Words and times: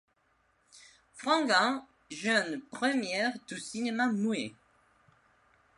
Fringant 1.13 1.87
jeune 2.09 2.59
premier 2.71 3.29
du 3.47 3.59
cinéma 3.59 4.07
muet. 4.07 4.55